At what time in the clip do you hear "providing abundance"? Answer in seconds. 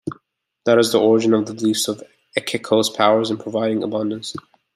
3.37-4.35